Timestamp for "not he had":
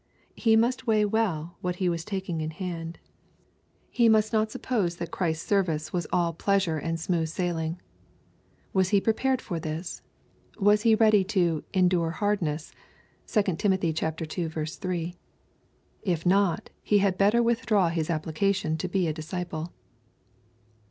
16.25-17.17